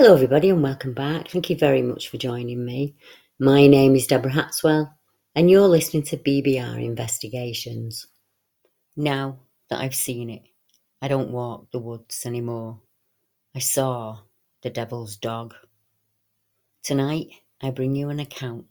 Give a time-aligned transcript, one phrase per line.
[0.00, 1.28] Hello, everybody, and welcome back.
[1.28, 2.94] Thank you very much for joining me.
[3.40, 4.92] My name is Deborah Hatswell,
[5.34, 8.06] and you're listening to BBR Investigations.
[8.96, 10.42] Now that I've seen it,
[11.02, 12.78] I don't walk the woods anymore.
[13.56, 14.20] I saw
[14.62, 15.56] the devil's dog.
[16.84, 18.66] Tonight, I bring you an account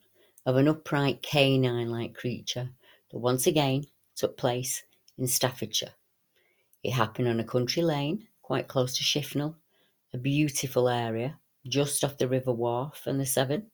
[0.45, 2.69] of an upright canine like creature
[3.11, 3.83] that once again
[4.15, 4.81] took place
[5.17, 5.91] in Staffordshire.
[6.83, 9.55] It happened on a country lane quite close to Shifnal
[10.17, 11.37] a beautiful area
[11.67, 13.67] just off the River Worfe and the Severn,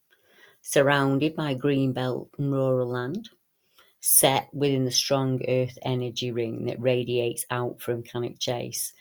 [0.60, 3.30] surrounded by green belt and rural land,
[4.00, 8.92] set within the strong earth energy ring that radiates out from Cannock Chase.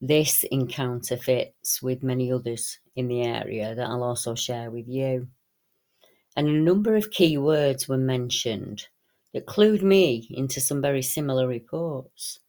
[0.00, 5.28] This encounter fits with many others in the area that I'll also share with you.
[6.34, 8.88] And a number of key words were mentioned
[9.34, 12.40] that clued me into some very similar reports.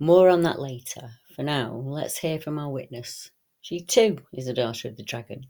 [0.00, 1.10] More on that later.
[1.36, 3.30] For now, let's hear from our witness.
[3.60, 5.46] She too is a daughter of the dragon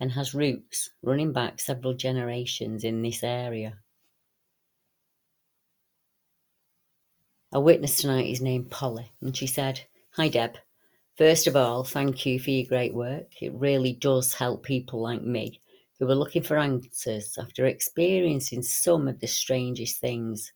[0.00, 3.78] and has roots running back several generations in this area.
[7.52, 9.82] Our witness tonight is named Polly, and she said,
[10.12, 10.56] Hi Deb.
[11.16, 13.42] First of all, thank you for your great work.
[13.42, 15.60] It really does help people like me
[15.98, 20.52] who are looking for answers after experiencing some of the strangest things.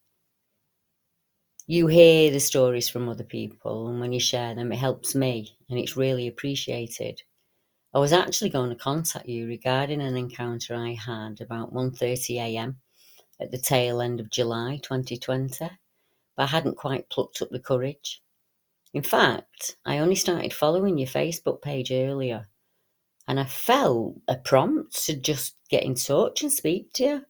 [1.68, 5.56] You hear the stories from other people, and when you share them, it helps me,
[5.68, 7.22] and it's really appreciated.
[7.94, 12.80] I was actually going to contact you regarding an encounter I had about 1:30 a.m.
[13.40, 15.70] at the tail end of July 2020,
[16.36, 18.22] but I hadn't quite plucked up the courage.
[18.94, 22.48] In fact, I only started following your Facebook page earlier,
[23.28, 27.26] and I felt a prompt to just get in touch and speak to you.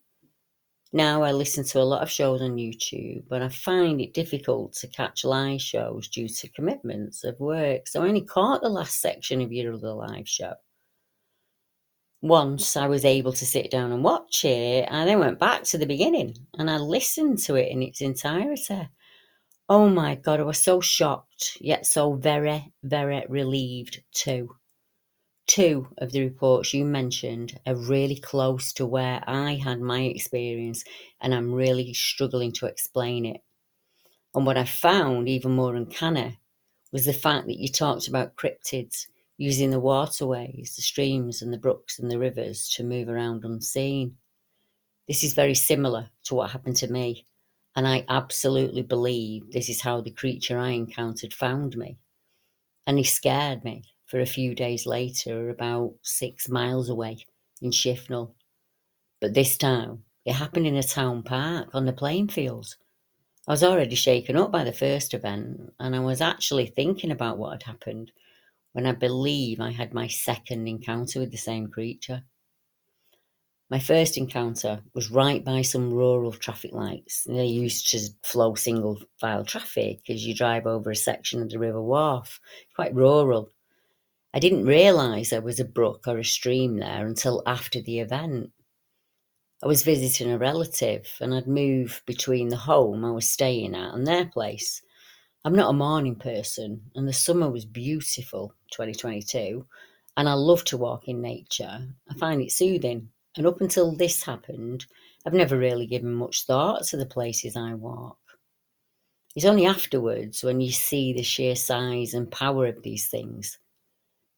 [0.92, 4.72] Now I listen to a lot of shows on YouTube, but I find it difficult
[4.74, 7.88] to catch live shows due to commitments of work.
[7.88, 10.54] So I only caught the last section of your other live show.
[12.22, 15.78] Once I was able to sit down and watch it, I then went back to
[15.78, 18.88] the beginning and I listened to it in its entirety.
[19.68, 24.56] Oh my God, I was so shocked, yet so very, very relieved too.
[25.56, 30.84] Two of the reports you mentioned are really close to where I had my experience,
[31.22, 33.40] and I'm really struggling to explain it.
[34.34, 36.38] And what I found even more uncanny
[36.92, 39.06] was the fact that you talked about cryptids
[39.38, 44.18] using the waterways, the streams, and the brooks and the rivers to move around unseen.
[45.08, 47.24] This is very similar to what happened to me,
[47.74, 51.96] and I absolutely believe this is how the creature I encountered found me.
[52.86, 57.18] And he scared me for a few days later, about six miles away
[57.60, 58.32] in Shifnal.
[59.20, 62.76] But this time, it happened in a town park on the playing fields.
[63.48, 67.38] I was already shaken up by the first event, and I was actually thinking about
[67.38, 68.10] what had happened
[68.72, 72.24] when I believe I had my second encounter with the same creature.
[73.70, 77.24] My first encounter was right by some rural traffic lights.
[77.24, 81.58] They used to flow single file traffic as you drive over a section of the
[81.58, 82.38] River Worfe,
[82.74, 83.50] quite rural.
[84.36, 88.50] I didn't realise there was a brook or a stream there until after the event.
[89.64, 93.94] I was visiting a relative and I'd moved between the home I was staying at
[93.94, 94.82] and their place.
[95.46, 99.66] I'm not a morning person, and the summer was beautiful, 2022,
[100.18, 101.88] and I love to walk in nature.
[102.10, 103.08] I find it soothing.
[103.38, 104.84] And up until this happened,
[105.24, 108.18] I've never really given much thought to the places I walk.
[109.34, 113.58] It's only afterwards, when you see the sheer size and power of these things,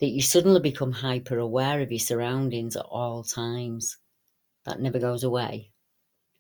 [0.01, 3.99] that you suddenly become hyper aware of your surroundings at all times.
[4.65, 5.71] That never goes away,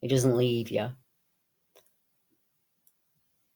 [0.02, 0.90] it doesn't leave you.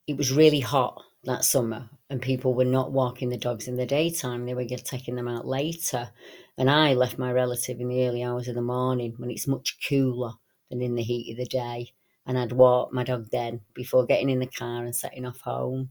[0.07, 3.87] It was really hot that summer, and people were not walking the dogs in the
[3.87, 6.11] daytime, they were taking them out later.
[6.59, 9.79] And I left my relative in the early hours of the morning when it's much
[9.89, 10.33] cooler
[10.71, 11.93] than in the heat of the day.
[12.27, 15.91] And I'd walk my dog then before getting in the car and setting off home.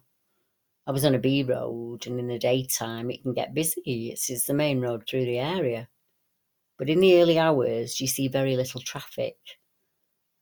[0.88, 4.10] I was on a B road, and in the daytime it can get busy.
[4.12, 5.90] It's, it's the main road through the area.
[6.78, 9.38] But in the early hours, you see very little traffic.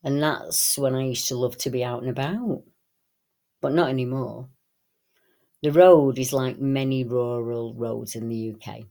[0.03, 2.63] And that's when I used to love to be out and about.
[3.62, 4.47] But not anymore.
[5.62, 8.86] The road is like many rural roads in the UK.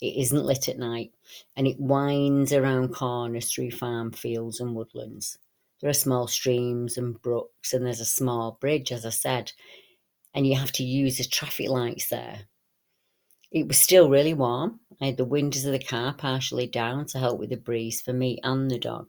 [0.00, 1.12] It isn't lit at night
[1.54, 5.38] and it winds around corners through farm fields and woodlands.
[5.80, 9.52] There are small streams and brooks, and there's a small bridge, as I said,
[10.34, 12.40] and you have to use the traffic lights there.
[13.50, 14.80] It was still really warm.
[15.00, 18.12] I had the windows of the car partially down to help with the breeze for
[18.12, 19.06] me and the dog.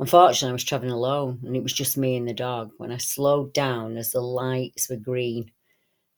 [0.00, 2.98] Unfortunately, I was travelling alone and it was just me and the dog when I
[2.98, 5.50] slowed down as the lights were green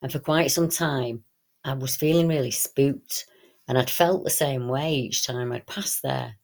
[0.03, 1.25] and for quite some time,
[1.65, 3.27] I was feeling really spooked,
[3.69, 6.37] and I'd felt the same way each time I'd passed there.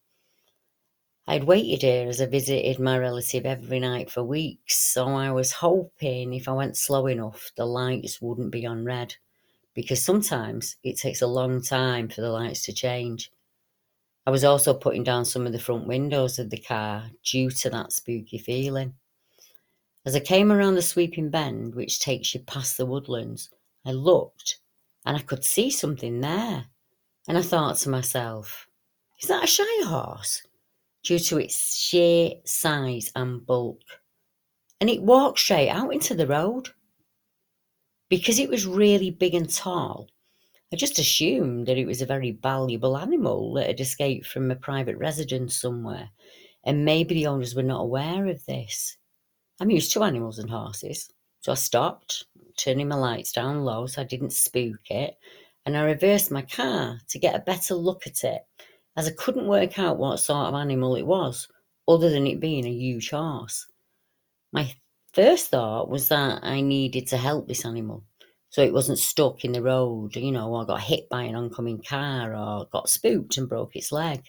[1.28, 5.50] I'd waited here as I visited my relative every night for weeks, so I was
[5.50, 9.16] hoping if I went slow enough, the lights wouldn't be on red,
[9.74, 13.32] because sometimes it takes a long time for the lights to change.
[14.24, 17.70] I was also putting down some of the front windows of the car due to
[17.70, 18.94] that spooky feeling.
[20.04, 23.50] As I came around the sweeping bend, which takes you past the woodlands,
[23.84, 24.58] I looked
[25.04, 26.66] and I could see something there.
[27.26, 28.68] And I thought to myself,
[29.20, 30.42] is that a Shire horse?
[31.06, 33.80] Due to its sheer size and bulk.
[34.80, 36.70] And it walked straight out into the road.
[38.10, 40.08] Because it was really big and tall,
[40.72, 44.56] I just assumed that it was a very valuable animal that had escaped from a
[44.56, 46.10] private residence somewhere,
[46.64, 48.96] and maybe the owners were not aware of this.
[49.60, 51.08] I'm used to animals and horses.
[51.38, 52.24] So I stopped,
[52.56, 55.14] turning my lights down low so I didn't spook it,
[55.64, 58.42] and I reversed my car to get a better look at it,
[58.96, 61.48] as I couldn't work out what sort of animal it was,
[61.88, 63.66] other than it being a huge horse.
[64.52, 64.74] My
[65.12, 68.04] first thought was that I needed to help this animal
[68.56, 71.82] so it wasn't stuck in the road, you know, or got hit by an oncoming
[71.82, 74.22] car or got spooked and broke its leg.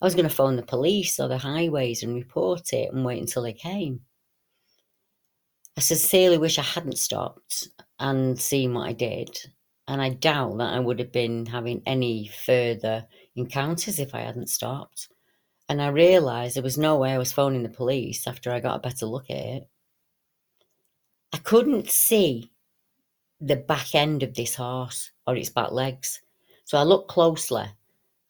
[0.00, 3.20] I was going to phone the police or the highways and report it and wait
[3.20, 4.00] until they came.
[5.76, 9.38] I sincerely wish I hadn't stopped and seen what I did.
[9.88, 14.50] And I doubt that I would have been having any further encounters if I hadn't
[14.50, 15.08] stopped.
[15.68, 18.76] And I realised there was no way I was phoning the police after I got
[18.76, 19.68] a better look at it.
[21.32, 22.50] I couldn't see
[23.40, 26.20] the back end of this horse or its back legs.
[26.64, 27.66] So I looked closely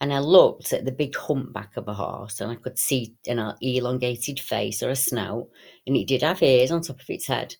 [0.00, 3.54] and I looked at the big humpback of a horse, and I could see an
[3.62, 5.48] elongated face or a snout,
[5.86, 7.56] and it did have ears on top of its head.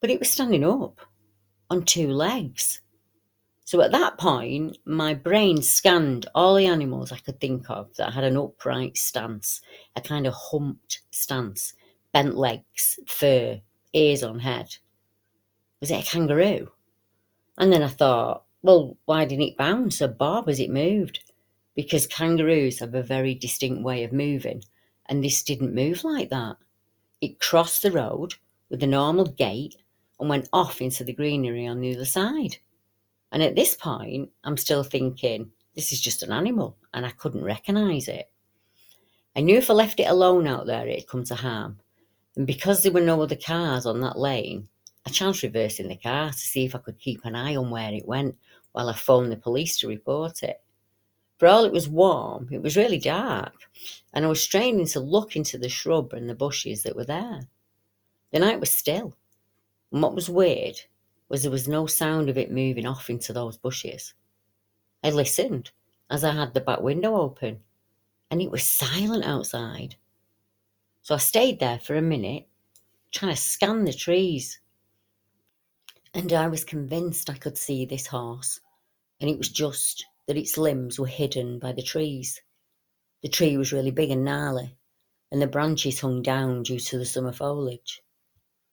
[0.00, 1.00] But it was standing up
[1.68, 2.82] on two legs.
[3.70, 8.14] So at that point, my brain scanned all the animals I could think of that
[8.14, 9.60] had an upright stance,
[9.94, 11.74] a kind of humped stance,
[12.12, 13.60] bent legs, fur,
[13.92, 14.74] ears on head.
[15.78, 16.72] Was it a kangaroo?
[17.58, 21.20] And then I thought, well, why didn't it bounce or bob as it moved?
[21.76, 24.64] because kangaroos have a very distinct way of moving,
[25.06, 26.56] and this didn't move like that.
[27.20, 28.34] It crossed the road
[28.68, 29.76] with a normal gait
[30.18, 32.56] and went off into the greenery on the other side.
[33.32, 37.44] And at this point, I'm still thinking, this is just an animal, and I couldn't
[37.44, 38.30] recognise it.
[39.36, 41.78] I knew if I left it alone out there, it'd come to harm.
[42.36, 44.68] And because there were no other cars on that lane,
[45.06, 47.92] I chanced reversing the car to see if I could keep an eye on where
[47.92, 48.36] it went
[48.72, 50.60] while I phoned the police to report it.
[51.38, 53.54] For all it was warm, it was really dark,
[54.12, 57.48] and I was straining to look into the shrub and the bushes that were there.
[58.32, 59.16] The night was still,
[59.90, 60.76] and what was weird
[61.30, 64.12] was there was no sound of it moving off into those bushes.
[65.02, 65.70] I listened
[66.10, 67.60] as I had the back window open,
[68.30, 69.94] and it was silent outside.
[71.02, 72.46] So I stayed there for a minute,
[73.12, 74.60] trying to scan the trees.
[76.12, 78.60] And I was convinced I could see this horse,
[79.20, 82.40] and it was just that its limbs were hidden by the trees.
[83.22, 84.76] The tree was really big and gnarly,
[85.30, 88.02] and the branches hung down due to the summer foliage.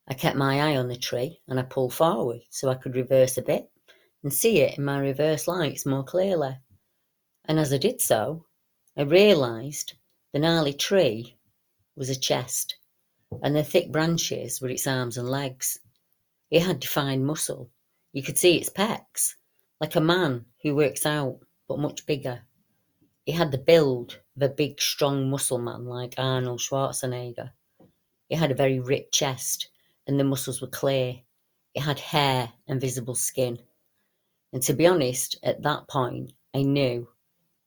[0.08, 3.38] I kept my eye on the tree and I pulled forward so I could reverse
[3.38, 3.70] a bit
[4.24, 6.58] and see it in my reverse lights more clearly.
[7.46, 8.46] And as I did so,
[8.98, 9.94] I realised
[10.34, 11.38] the gnarly tree
[11.96, 12.76] was a chest,
[13.42, 15.80] and the thick branches were its arms and legs.
[16.52, 17.70] It had defined muscle.
[18.14, 19.36] You could see its pecs,
[19.82, 22.42] like a man who works out, but much bigger.
[23.26, 27.52] It had the build of a big, strong muscle man like Arnold Schwarzenegger.
[28.30, 29.70] It had a very ripped chest,
[30.08, 31.16] and the muscles were clear.
[31.76, 33.60] It had hair and visible skin.
[34.54, 37.08] And to be honest, at that point, I knew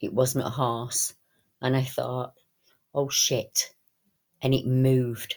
[0.00, 1.14] it wasn't a horse.
[1.60, 2.34] And I thought,
[2.94, 3.74] oh shit.
[4.42, 5.36] And it moved.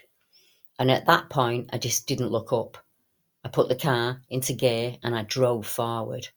[0.79, 2.77] And at that point, I just didn't look up.
[3.43, 6.29] I put the car into gear and I drove forward.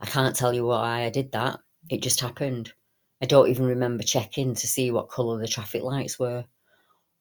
[0.00, 1.58] I can't tell you why I did that.
[1.90, 2.72] It just happened.
[3.20, 6.44] I don't even remember checking to see what colour the traffic lights were.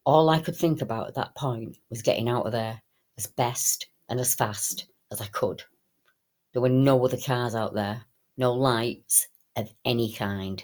[0.06, 2.83] All I could think about at that point was getting out of there
[3.18, 5.64] as best and as fast as I could.
[6.54, 8.04] There were no other cars out there,
[8.38, 10.64] no lights of any kind.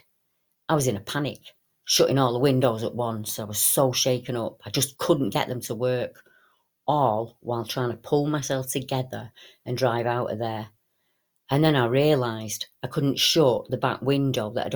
[0.68, 1.39] I was in a panic,
[1.86, 3.39] shutting all the windows at once.
[3.39, 6.24] I was so shaken up, I just couldn't get them to work,
[6.88, 9.32] all while trying to pull myself together
[9.65, 10.70] and drive out of there.
[11.51, 14.75] And then I realised I couldn't shut the back window that I'd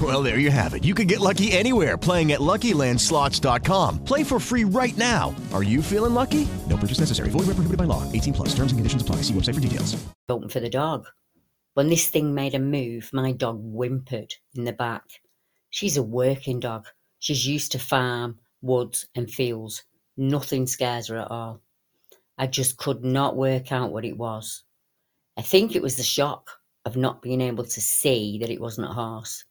[0.00, 0.84] Well, there you have it.
[0.84, 4.04] You can get lucky anywhere playing at LuckyLandSlots.com.
[4.04, 5.34] Play for free right now.
[5.52, 6.46] Are you feeling lucky?
[6.68, 7.30] No purchase necessary.
[7.30, 8.04] Void where prohibited by law.
[8.12, 8.48] 18 plus.
[8.50, 9.16] Terms and conditions apply.
[9.22, 9.96] See website for details.
[10.28, 11.06] open for the dog.
[11.74, 15.04] When this thing made a move, my dog whimpered in the back.
[15.70, 16.86] She's a working dog.
[17.18, 19.84] She's used to farm, woods, and fields.
[20.16, 21.60] Nothing scares her at all.
[22.36, 24.62] I just could not work out what it was.
[25.36, 26.50] I think it was the shock
[26.84, 29.44] of not being able to see that it wasn't a horse.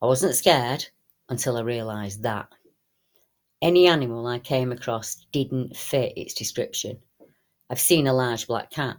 [0.00, 0.86] I wasn't scared
[1.28, 2.48] until I realised that.
[3.60, 7.00] Any animal I came across didn't fit its description.
[7.68, 8.98] I've seen a large black cat,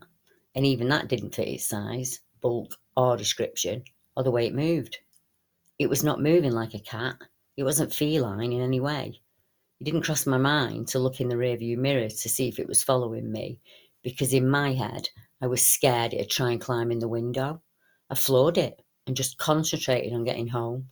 [0.55, 3.85] and even that didn't fit its size, bulk, or description,
[4.17, 4.97] or the way it moved.
[5.79, 7.15] It was not moving like a cat.
[7.55, 9.21] It wasn't feline in any way.
[9.79, 12.67] It didn't cross my mind to look in the rearview mirror to see if it
[12.67, 13.61] was following me,
[14.03, 15.07] because in my head
[15.41, 17.61] I was scared it'd try and climb in the window.
[18.09, 20.87] I floored it and just concentrated on getting home.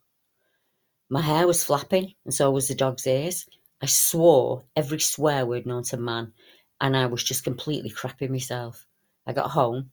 [1.08, 3.46] My hair was flapping, and so was the dog's ears.
[3.80, 6.34] I swore every swear word known to man,
[6.82, 8.88] and I was just completely crapping myself.
[9.28, 9.92] I got home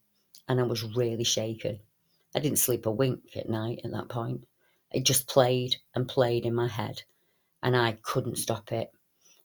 [0.48, 1.80] and I was really shaken.
[2.34, 4.46] I didn't sleep a wink at night at that point.
[4.90, 7.02] It just played and played in my head,
[7.62, 8.90] and I couldn't stop it.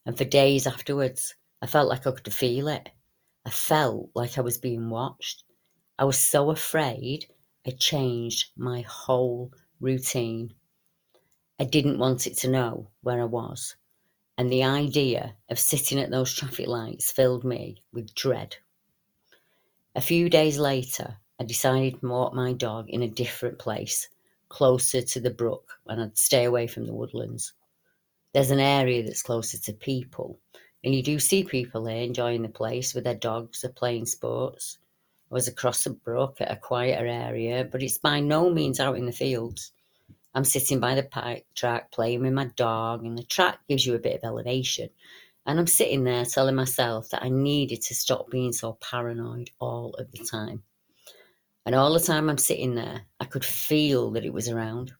[0.06, 2.88] And for days afterwards, I felt like I could feel it.
[3.46, 5.44] I felt like I was being watched.
[5.98, 7.26] I was so afraid
[7.68, 10.54] I changed my whole routine.
[11.60, 13.76] I didn't want it to know where I was,
[14.38, 18.56] and the idea of sitting at those traffic lights filled me with dread.
[19.96, 24.08] A few days later, I decided to walk my dog in a different place,
[24.48, 27.54] closer to the brook, and I'd stay away from the woodlands.
[28.34, 30.40] There's an area that's closer to people,
[30.84, 34.78] and you do see people there enjoying the place with their dogs or playing sports.
[35.32, 38.98] I was across the brook at a quieter area, but it's by no means out
[38.98, 39.72] in the fields.
[40.34, 43.96] I'm sitting by the pike track playing with my dog, and the track gives you
[43.96, 44.90] a bit of elevation.
[45.46, 49.94] And I'm sitting there telling myself that I needed to stop being so paranoid all
[49.96, 50.64] of the time.
[51.66, 54.94] And all the time I'm sitting there, I could feel that it was around.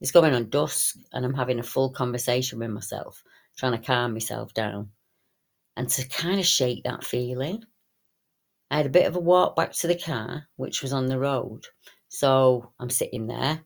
[0.00, 3.22] It's going on dusk, and I'm having a full conversation with myself,
[3.56, 4.90] trying to calm myself down.
[5.76, 7.64] And to kind of shake that feeling,
[8.74, 11.16] I had a bit of a walk back to the car, which was on the
[11.16, 11.68] road.
[12.08, 13.62] So I'm sitting there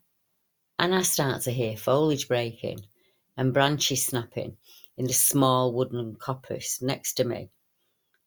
[0.78, 2.80] and I start to hear foliage breaking
[3.34, 4.58] and branches snapping
[4.98, 7.48] in the small wooden coppice next to me.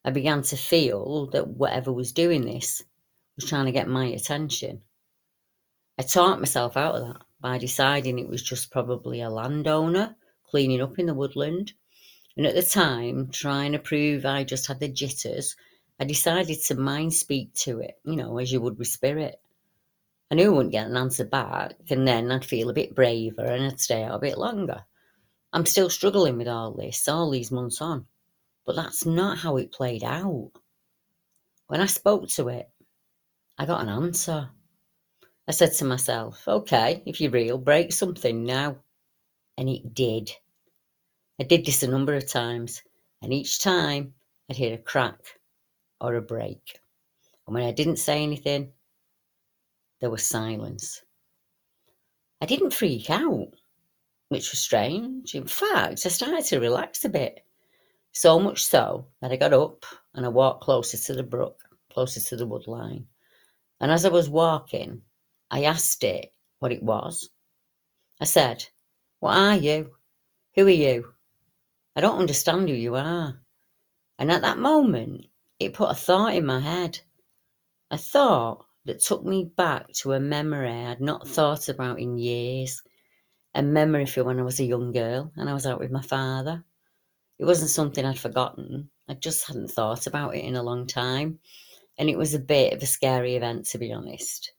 [0.03, 2.81] I began to feel that whatever was doing this
[3.35, 4.81] was trying to get my attention.
[5.99, 10.15] I talked myself out of that by deciding it was just probably a landowner
[10.49, 11.73] cleaning up in the woodland.
[12.35, 15.55] And at the time, trying to prove I just had the jitters,
[16.01, 19.39] I decided to mind speak to it, you know, as you would with spirit.
[20.31, 23.45] I knew I wouldn't get an answer back, and then I'd feel a bit braver
[23.45, 24.83] and I'd stay out a bit longer.
[25.53, 28.07] I'm still struggling with all this, all these months on,
[28.65, 30.49] but that's not how it played out.
[31.67, 32.67] When I spoke to it,
[33.59, 34.49] I got an answer.
[35.47, 38.77] I said to myself, okay, if you're real, break something now.
[39.55, 40.31] And it did.
[41.39, 42.81] I did this a number of times,
[43.21, 44.15] and each time
[44.49, 45.37] I'd hear a crack
[46.01, 46.79] or a break.
[47.47, 48.71] And when I didn't say anything,
[50.01, 51.03] there was silence.
[52.41, 53.49] I didn't freak out,
[54.29, 55.35] which was strange.
[55.35, 57.45] In fact, I started to relax a bit.
[58.13, 61.61] So much so that I got up and I walked closer to the brook,
[61.93, 63.05] closer to the wood line.
[63.79, 65.01] And as I was walking,
[65.49, 67.29] I asked it what it was.
[68.19, 68.65] I said,
[69.19, 69.91] What are you?
[70.55, 71.13] Who are you?
[71.95, 73.39] I don't understand who you are.
[74.19, 75.25] And at that moment,
[75.61, 76.99] it put a thought in my head.
[77.89, 82.81] A thought that took me back to a memory I'd not thought about in years.
[83.53, 86.01] A memory for when I was a young girl and I was out with my
[86.01, 86.63] father.
[87.37, 88.89] It wasn't something I'd forgotten.
[89.09, 91.39] I just hadn't thought about it in a long time.
[91.97, 94.53] And it was a bit of a scary event, to be honest.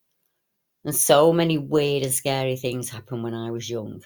[0.84, 4.02] And so many weird and scary things happened when I was young.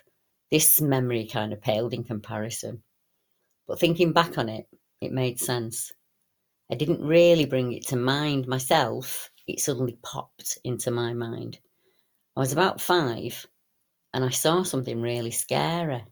[0.51, 2.83] This memory kind of paled in comparison.
[3.67, 4.67] But thinking back on it,
[5.01, 5.93] it made sense.
[6.71, 11.59] I didn't really bring it to mind myself it suddenly popped into my mind.
[12.37, 13.47] I was about five
[14.13, 16.05] and I saw something really scary.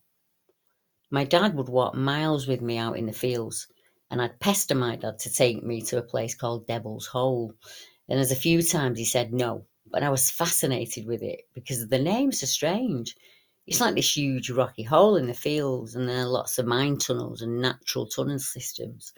[1.10, 3.66] My dad would walk miles with me out in the fields,
[4.10, 7.54] and I'd pester my dad to take me to a place called Devil's Hole.
[8.08, 11.88] And there's a few times he said no, but I was fascinated with it because
[11.88, 13.16] the name's so strange.
[13.66, 16.98] It's like this huge rocky hole in the fields, and there are lots of mine
[16.98, 19.12] tunnels and natural tunnel systems.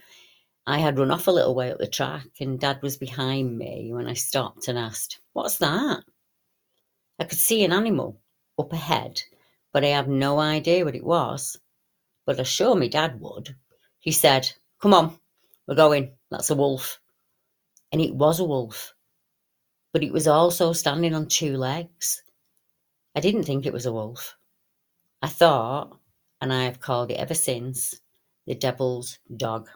[0.69, 3.93] I had run off a little way up the track, and Dad was behind me
[3.93, 6.03] when I stopped and asked, What's that?
[7.21, 8.21] I could see an animal
[8.59, 9.23] up ahead,
[9.73, 11.57] but I have no idea what it was.
[12.25, 13.55] But I sure my dad would.
[14.01, 14.51] He said,
[14.81, 15.17] Come on,
[15.69, 16.11] we're going.
[16.31, 16.99] That's a wolf.
[17.93, 18.93] And it was a wolf.
[19.93, 22.23] But it was also standing on two legs.
[23.15, 24.37] I didn't think it was a wolf.
[25.23, 25.97] I thought,
[26.41, 28.01] and I have called it ever since,
[28.47, 29.69] the devil's dog.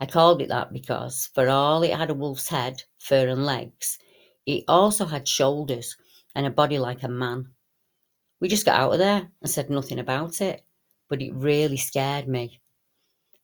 [0.00, 3.98] I called it that because, for all it had a wolf's head, fur, and legs,
[4.46, 5.96] it also had shoulders
[6.34, 7.50] and a body like a man.
[8.40, 10.62] We just got out of there and said nothing about it,
[11.08, 12.60] but it really scared me.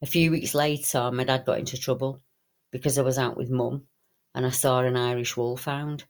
[0.01, 2.23] A few weeks later, my dad got into trouble
[2.71, 3.87] because I was out with mum
[4.35, 6.05] and I saw an Irish wolfhound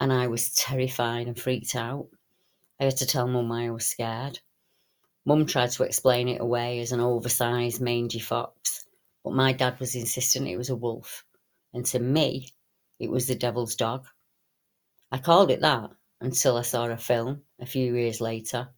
[0.00, 2.08] and I was terrified and freaked out.
[2.80, 4.40] I had to tell mum I was scared.
[5.26, 8.79] Mum tried to explain it away as an oversized mangy fox,
[9.24, 11.24] but my dad was insistent it was a wolf,
[11.72, 12.48] and to me,
[12.98, 14.06] it was the devil's dog.
[15.12, 18.68] I called it that until I saw a film a few years later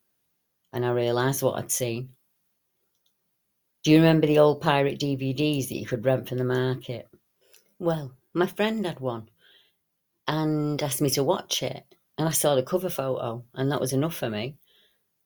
[0.72, 2.10] and I realised what I'd seen.
[3.84, 7.08] Do you remember the old pirate DVDs that you could rent from the market?
[7.78, 9.28] Well, my friend had one
[10.26, 11.84] and asked me to watch it,
[12.16, 14.56] and I saw the cover photo, and that was enough for me.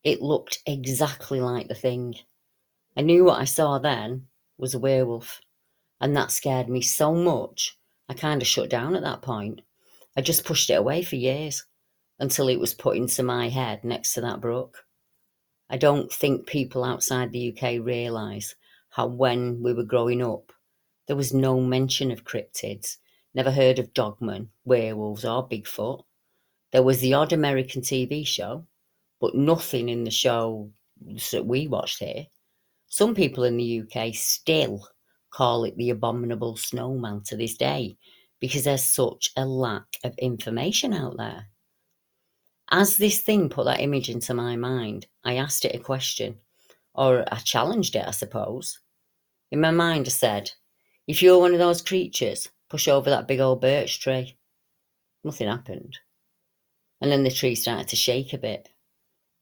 [0.03, 2.17] It looked exactly like the thing.
[2.97, 4.27] I knew what I saw then
[4.59, 5.41] was a werewolf.
[6.01, 9.63] And that scared me so much, I kind of shut down at that point.
[10.17, 11.65] I just pushed it away for years
[12.19, 14.85] until it was put into my head next to that brook.
[15.69, 18.55] I don't think people outside the UK realise
[18.91, 20.53] how, when we were growing up,
[21.07, 22.97] there was no mention of cryptids,
[23.35, 26.05] never heard of dogmen, werewolves, or Bigfoot.
[26.73, 28.67] There was the odd American TV show,
[29.21, 30.71] but nothing in the show
[31.33, 32.27] that we watched here.
[32.89, 34.89] Some people in the UK still
[35.31, 37.97] call it the abominable snowman to this day
[38.41, 41.49] because there's such a lack of information out there.
[42.71, 46.37] As this thing put that image into my mind, I asked it a question,
[46.95, 48.81] or I challenged it, I suppose.
[49.51, 50.51] In my mind, I said,
[51.07, 54.37] If you're one of those creatures, push over that big old birch tree.
[55.23, 55.99] Nothing happened.
[57.01, 58.69] And then the tree started to shake a bit.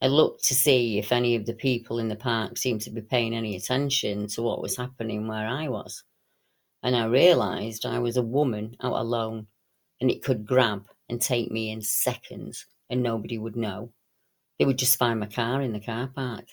[0.02, 3.00] I looked to see if any of the people in the park seemed to be
[3.00, 6.04] paying any attention to what was happening where I was.
[6.83, 9.46] and I realised I was a woman out alone
[10.00, 13.90] and it could grab and take me in seconds and nobody would know.
[14.59, 16.44] They would just find my car in the car park.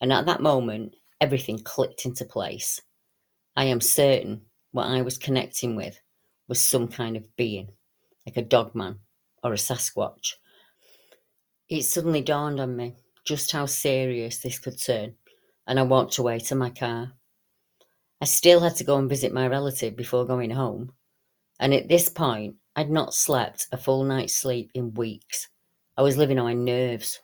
[0.00, 2.82] And at that moment, everything clicked into place.
[3.56, 4.42] I am certain
[4.72, 6.00] what I was connecting with
[6.48, 7.68] was some kind of being,
[8.26, 8.98] like a dogman
[9.42, 10.34] or a Sasquatch.
[11.68, 15.16] It suddenly dawned on me just how serious this could turn,
[15.66, 17.14] and I walked away to my car.
[18.20, 20.92] I still had to go and visit my relative before going home,
[21.58, 25.48] and at this point, I'd not slept a full night's sleep in weeks.
[25.96, 27.18] I was living on my nerves,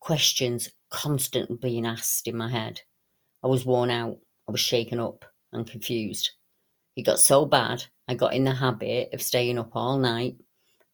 [0.00, 2.82] questions constantly being asked in my head.
[3.42, 6.32] I was worn out, I was shaken up and confused.
[6.96, 10.36] It got so bad, I got in the habit of staying up all night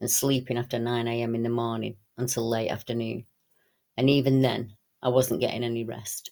[0.01, 3.25] and sleeping after 9am in the morning until late afternoon.
[3.97, 6.31] And even then, I wasn't getting any rest.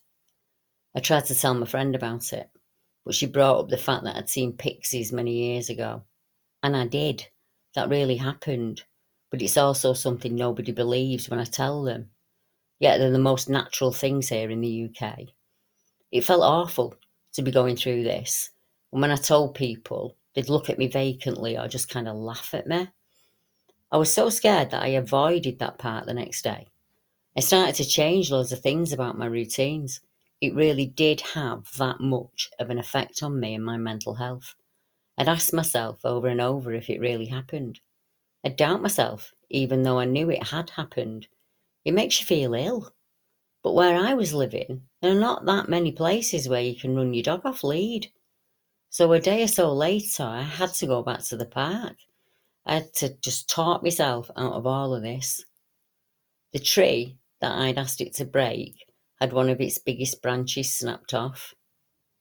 [0.95, 2.51] I tried to tell my friend about it,
[3.05, 6.03] but she brought up the fact that I'd seen pixies many years ago.
[6.63, 7.27] And I did.
[7.75, 8.83] That really happened.
[9.31, 12.11] But it's also something nobody believes when I tell them.
[12.81, 15.21] Yet they're the most natural things here in the UK.
[16.11, 16.97] It felt awful
[17.35, 18.51] to be going through this.
[18.93, 22.55] And when I told people, they'd look at me vacantly or just kind of laugh
[22.55, 22.89] at me.
[23.93, 26.69] I was so scared that I avoided that part the next day.
[27.37, 30.01] I started to change loads of things about my routines.
[30.41, 34.55] It really did have that much of an effect on me and my mental health.
[35.19, 37.81] I'd ask myself over and over if it really happened.
[38.45, 41.27] I'd doubt myself, even though I knew it had happened.
[41.85, 42.95] It makes you feel ill.
[43.63, 47.13] But where I was living, there are not that many places where you can run
[47.13, 48.13] your dog off lead.
[48.89, 51.97] So a day or so later, I had to go back to the park.
[52.67, 55.45] I had to just talk myself out of all of this.
[56.53, 58.75] The tree that I'd asked it to break
[59.21, 61.55] had one of its biggest branches snapped off.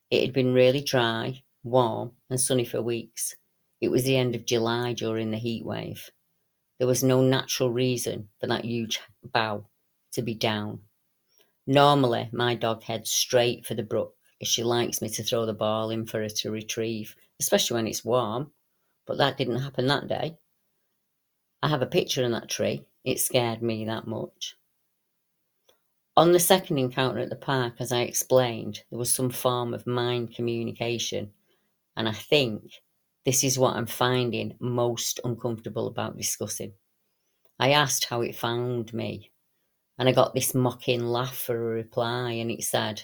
[0.10, 3.36] It had been really dry, warm, and sunny for weeks.
[3.82, 6.10] It was the end of July during the heat wave.
[6.78, 9.68] There was no natural reason for that huge bough
[10.14, 10.82] to be down.
[11.68, 15.54] Normally, my dog heads straight for the brook as she likes me to throw the
[15.54, 18.52] ball in for her to retrieve, especially when it's warm
[19.10, 20.38] but that didn't happen that day.
[21.64, 22.86] I have a picture in that tree.
[23.04, 24.56] It scared me that much.
[26.16, 29.88] On the second encounter at the park, as I explained, there was some form of
[29.88, 31.32] mind communication,
[31.98, 32.72] and I think
[33.26, 36.74] this is what I'm finding most uncomfortable about discussing.
[37.58, 39.32] I asked how it found me,
[39.98, 43.02] and I got this mocking laugh for a reply, and it said,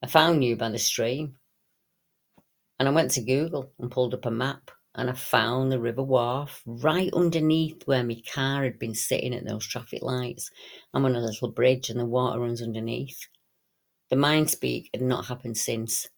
[0.00, 1.34] I found you by the stream.
[2.78, 6.02] And I went to Google and pulled up a map and I found the river
[6.02, 10.50] Worfe right underneath where my car had been sitting at those traffic lights.
[10.92, 13.26] I'm on a little bridge and the water runs underneath.
[14.10, 16.08] The mind speak had not happened since,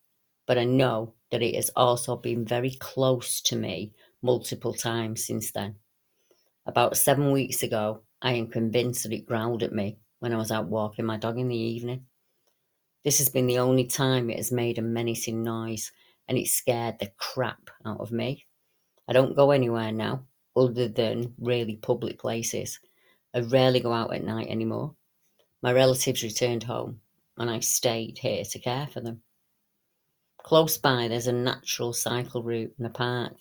[0.47, 5.53] but I know that it has also been very close to me multiple times since
[5.53, 5.77] then.
[6.67, 10.51] About seven weeks ago, I am convinced that it growled at me when I was
[10.51, 12.07] out walking my dog in the evening.
[13.05, 15.93] This has been the only time it has made a menacing noise,
[16.27, 18.46] and it scared the crap out of me.
[19.09, 20.25] I don't go anywhere now
[20.57, 22.81] other than really public places.
[23.35, 24.95] I rarely go out at night anymore.
[25.63, 27.01] My relatives returned home
[27.39, 29.23] and I stayed here to care for them.
[30.43, 33.35] Close by, there's a natural cycle route and a park.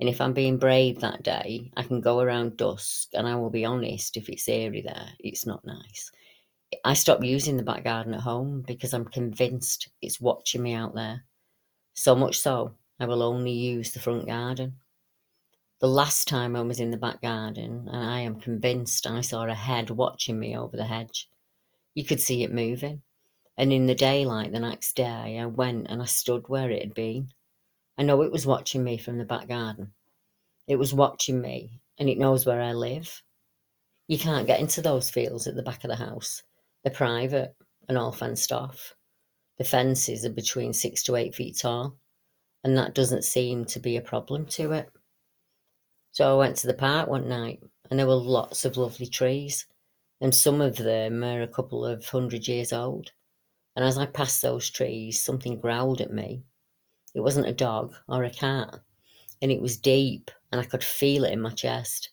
[0.00, 3.08] And if I'm being brave that day, I can go around dusk.
[3.14, 6.10] And I will be honest, if it's eerie there, it's not nice.
[6.84, 10.94] I stopped using the back garden at home because I'm convinced it's watching me out
[10.94, 11.24] there.
[11.94, 14.74] So much so, I will only use the front garden.
[15.80, 19.46] The last time I was in the back garden, and I am convinced I saw
[19.46, 21.26] a head watching me over the hedge.
[21.94, 23.00] You could see it moving.
[23.56, 26.92] And in the daylight the next day, I went and I stood where it had
[26.92, 27.30] been.
[27.96, 29.94] I know it was watching me from the back garden.
[30.66, 33.22] It was watching me, and it knows where I live.
[34.06, 36.42] You can't get into those fields at the back of the house.
[36.84, 37.56] They're private
[37.88, 38.94] and all fenced off.
[39.56, 41.96] The fences are between six to eight feet tall,
[42.64, 44.90] and that doesn't seem to be a problem to it.
[46.12, 49.66] So I went to the park one night and there were lots of lovely trees,
[50.20, 53.10] and some of them are a couple of hundred years old.
[53.74, 56.42] And as I passed those trees, something growled at me.
[57.14, 58.80] It wasn't a dog or a cat,
[59.42, 62.10] and it was deep, and I could feel it in my chest.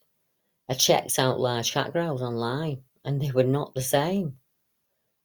[0.70, 4.38] I checked out large cat growls online, and they were not the same.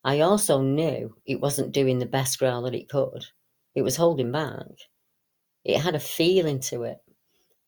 [0.05, 3.25] I also knew it wasn't doing the best growl that it could.
[3.75, 4.67] It was holding back.
[5.65, 6.99] It had a feeling to it,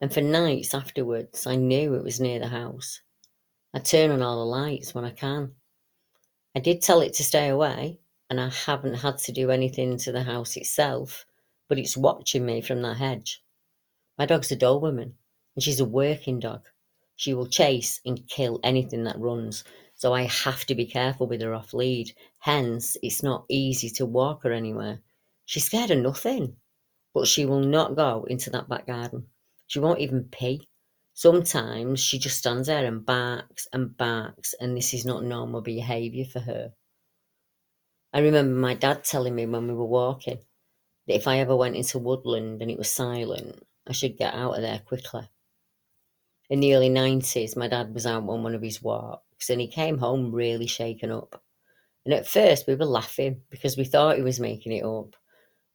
[0.01, 3.01] and for nights afterwards I knew it was near the house.
[3.73, 5.53] I turn on all the lights when I can.
[6.55, 7.99] I did tell it to stay away,
[8.31, 11.27] and I haven't had to do anything to the house itself,
[11.69, 13.43] but it's watching me from that hedge.
[14.17, 15.15] My dog's a Doberman,
[15.55, 16.69] and she's a working dog.
[17.17, 21.41] She will chase and kill anything that runs, so I have to be careful with
[21.43, 22.13] her off lead.
[22.39, 25.01] Hence, it's not easy to walk her anywhere.
[25.45, 26.57] She's scared of nothing,
[27.13, 29.27] but she will not go into that back garden.
[29.67, 30.69] She won't even pee.
[31.15, 36.25] Sometimes she just stands there and barks and barks, and this is not normal behaviour
[36.25, 36.73] for her.
[38.13, 40.39] I remember my dad telling me when we were walking
[41.07, 44.55] that if I ever went into woodland and it was silent, I should get out
[44.55, 45.29] of there quickly.
[46.51, 49.67] In the early 90s, my dad was out on one of his walks and he
[49.67, 51.43] came home really shaken up.
[52.05, 55.17] And at first, we were laughing because we thought he was making it up.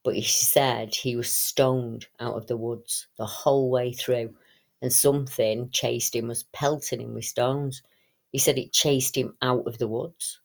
[0.10, 4.34] But he said he was stoned out of the woods the whole way through,
[4.82, 7.84] and something chased him, was pelting him with stones.
[8.32, 10.41] He said it chased him out of the woods.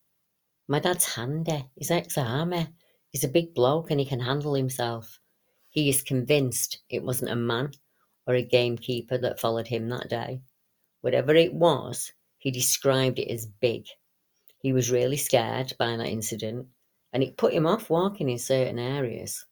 [0.68, 1.64] My dad's handy.
[1.76, 2.68] He's ex army.
[3.08, 5.18] He's a big bloke and he can handle himself.
[5.70, 7.70] He is convinced it wasn't a man
[8.26, 10.42] or a gamekeeper that followed him that day.
[11.00, 13.86] Whatever it was, he described it as big.
[14.58, 16.66] He was really scared by that incident
[17.14, 19.46] and it put him off walking in certain areas.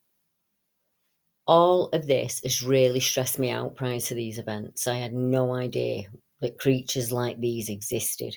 [1.47, 4.87] All of this has really stressed me out prior to these events.
[4.87, 6.05] I had no idea
[6.41, 8.37] that creatures like these existed,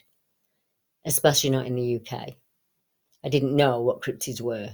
[1.06, 2.36] especially not in the UK.
[3.24, 4.74] I didn't know what cryptids were,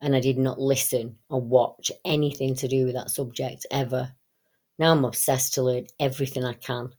[0.00, 4.12] and I did not listen or watch anything to do with that subject ever.
[4.78, 6.92] Now I'm obsessed to learn everything I can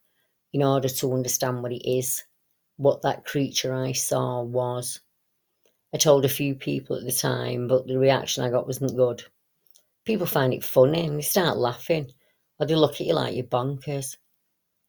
[0.53, 2.23] in order to understand what it is,
[2.77, 5.01] what that creature I saw was.
[5.93, 9.23] I told a few people at the time, but the reaction I got wasn't good.
[10.09, 12.11] People find it funny and they start laughing,
[12.57, 14.17] or they look at you like you're bonkers.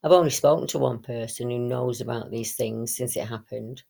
[0.03, 3.83] I've only spoken to one person who knows about these things since it happened.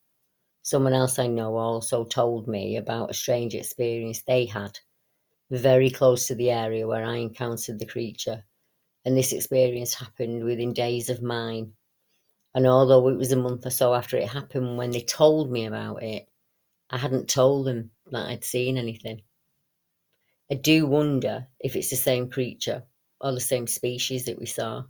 [0.63, 4.77] Someone else I know also told me about a strange experience they had
[5.53, 8.45] very close to the area where I encountered the creature,
[9.05, 11.75] and this experience happened within days of mine.
[12.57, 15.67] And although it was a month or so after it happened when they told me
[15.67, 16.29] about it,
[16.91, 19.23] I hadn't told them that I'd seen anything.
[20.51, 22.87] I do wonder if it's the same creature
[23.23, 24.85] or the same species that we saw.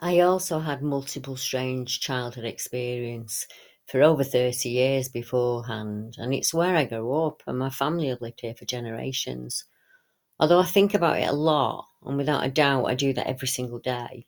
[0.00, 3.46] I also had multiple strange childhood experience
[3.84, 8.22] for over 30 years beforehand, and it's where I grew up, and my family have
[8.22, 9.66] lived here for generations.
[10.40, 13.48] Although I think about it a lot, and without a doubt, I do that every
[13.48, 14.26] single day,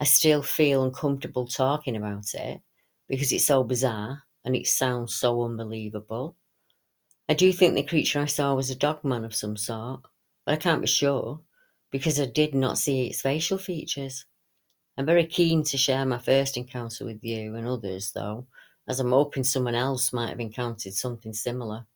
[0.00, 2.62] I still feel uncomfortable talking about it
[3.08, 6.36] because it's so bizarre and it sounds so unbelievable.
[7.30, 10.00] I do think the creature I saw was a dogman of some sort,
[10.44, 11.40] but I can't be sure
[11.92, 14.24] because I did not see its facial features.
[14.98, 18.48] I'm very keen to share my first encounter with you and others, though,
[18.88, 21.86] as I'm hoping someone else might have encountered something similar.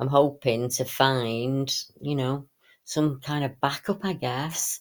[0.00, 2.48] I'm hoping to find, you know,
[2.84, 4.80] some kind of backup, I guess.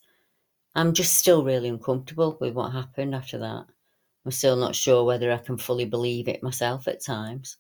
[0.74, 3.68] I'm just still really uncomfortable with what happened after that.
[4.26, 7.58] I'm still not sure whether I can fully believe it myself at times.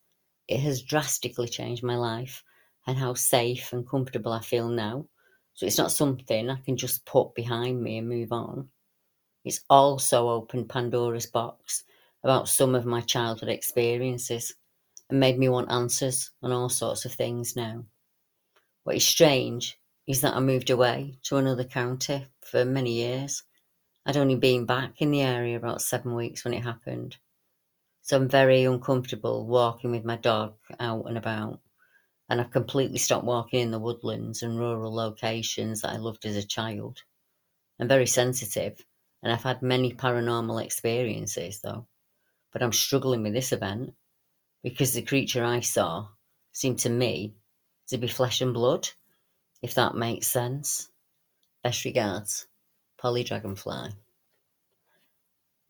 [0.51, 2.43] It has drastically changed my life
[2.85, 5.05] and how safe and comfortable I feel now.
[5.53, 8.67] So it's not something I can just put behind me and move on.
[9.45, 11.85] It's also opened Pandora's box
[12.21, 14.53] about some of my childhood experiences
[15.09, 17.85] and made me want answers on all sorts of things now.
[18.83, 23.43] What is strange is that I moved away to another county for many years.
[24.05, 27.15] I'd only been back in the area about seven weeks when it happened.
[28.01, 31.59] So I'm very uncomfortable walking with my dog out and about.
[32.29, 36.35] And I've completely stopped walking in the woodlands and rural locations that I loved as
[36.35, 36.99] a child.
[37.79, 38.85] I'm very sensitive
[39.23, 41.87] and I've had many paranormal experiences though
[42.51, 43.93] but I'm struggling with this event
[44.63, 46.07] because the creature I saw
[46.51, 47.33] seemed to me
[47.87, 48.89] to be flesh and blood,
[49.61, 50.89] if that makes sense.
[51.63, 52.47] Best regards,
[52.97, 53.91] Polly Dragonfly.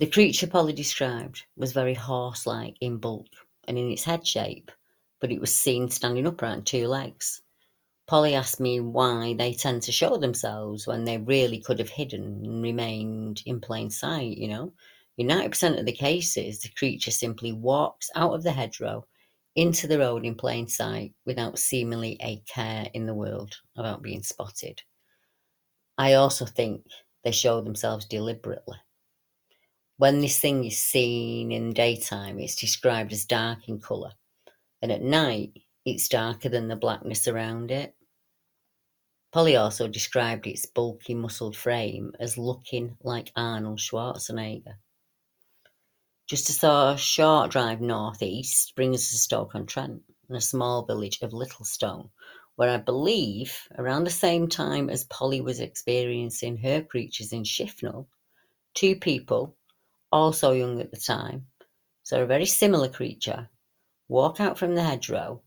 [0.01, 3.27] The creature Polly described was very horse like in bulk
[3.67, 4.71] and in its head shape,
[5.19, 7.43] but it was seen standing upright on two legs.
[8.07, 12.43] Polly asked me why they tend to show themselves when they really could have hidden
[12.43, 14.73] and remained in plain sight, you know,
[15.19, 19.05] in 90% of the cases, the creature simply walks out of the hedgerow
[19.55, 24.23] into the road in plain sight without seemingly a care in the world about being
[24.23, 24.81] spotted.
[25.95, 26.87] I also think
[27.23, 28.79] they show themselves deliberately.
[30.01, 34.13] When this thing is seen in daytime, it's described as dark in colour,
[34.81, 37.93] and at night, it's darker than the blackness around it.
[39.31, 44.77] Polly also described its bulky, muscled frame as looking like Arnold Schwarzenegger.
[46.25, 52.09] Just a short drive north-east brings us to Stoke-on-Trent and a small village of Littlestone,
[52.55, 58.07] where I believe around the same time as Polly was experiencing her creatures in Shifnal,
[58.73, 59.55] two people,
[60.11, 61.47] also young at the time,
[62.03, 63.49] so a very similar creature,
[64.07, 65.41] walk out from the hedgerow,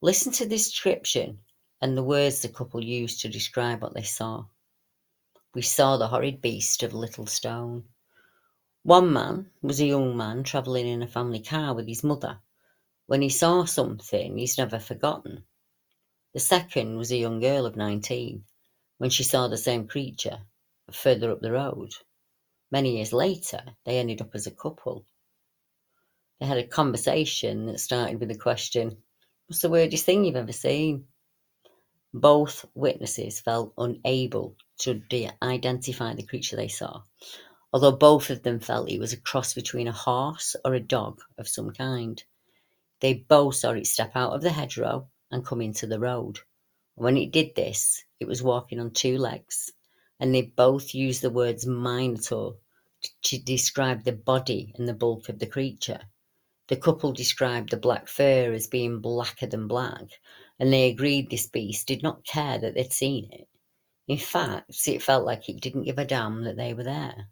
[0.00, 1.38] listen to the description
[1.80, 4.44] and the words the couple used to describe what they saw.
[5.54, 7.84] We saw the horrid beast of Little Stone.
[8.82, 12.38] One man was a young man travelling in a family car with his mother.
[13.06, 15.44] When he saw something he's never forgotten.
[16.34, 18.44] The second was a young girl of nineteen,
[18.98, 20.38] when she saw the same creature
[20.90, 21.92] further up the road.
[22.70, 25.06] Many years later, they ended up as a couple.
[26.38, 29.02] They had a conversation that started with the question,
[29.46, 31.06] What's the weirdest thing you've ever seen?
[32.12, 37.02] Both witnesses felt unable to de- identify the creature they saw,
[37.72, 41.22] although both of them felt it was a cross between a horse or a dog
[41.38, 42.22] of some kind.
[43.00, 46.40] They both saw it step out of the hedgerow and come into the road.
[46.94, 49.72] When it did this, it was walking on two legs,
[50.20, 52.56] and they both used the words minotaur
[53.22, 56.00] to describe the body and the bulk of the creature.
[56.66, 60.20] The couple described the black fur as being blacker than black,
[60.58, 63.48] and they agreed this beast did not care that they'd seen it.
[64.08, 67.28] In fact, it felt like it didn't give a damn that they were there.